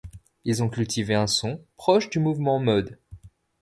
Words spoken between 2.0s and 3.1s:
du mouvement mod.